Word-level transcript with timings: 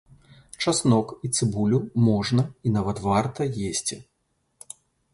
Часнок 0.65 1.13
і 1.29 1.31
цыбулю 1.35 1.79
можна 2.07 2.49
і 2.69 2.75
нават 2.81 3.05
варта 3.11 3.41
есці. 3.71 3.95